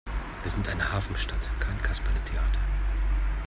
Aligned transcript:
Wir 0.41 0.49
sind 0.49 0.67
eine 0.67 0.91
Hafenstadt, 0.91 1.47
kein 1.59 1.79
Kasperletheater! 1.83 2.61